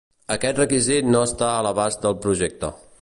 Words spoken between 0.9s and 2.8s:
no està a l'abast del projecte.